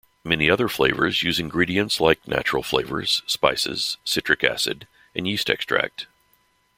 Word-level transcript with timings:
Many 0.23 0.49
other 0.49 0.67
flavors 0.67 1.21
use 1.21 1.39
ingredients 1.39 2.01
like 2.01 2.27
natural 2.27 2.63
flavors, 2.63 3.21
spices, 3.27 3.97
citric 4.03 4.43
acid, 4.43 4.87
and 5.13 5.27
yeast 5.27 5.47
extract. 5.47 6.07